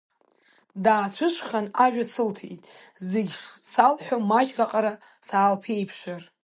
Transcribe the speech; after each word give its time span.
Даацәышхан, 0.83 1.65
ажәа 1.83 2.05
сылҭеит 2.13 2.61
зегь 3.09 3.33
шсалҳәо, 3.41 4.17
маҷк 4.29 4.57
аҟара 4.65 4.93
саалԥеиԥшыр. 5.27 6.23